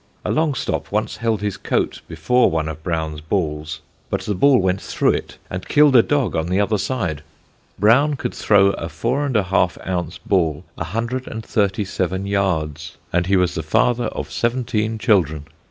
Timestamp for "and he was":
13.13-13.53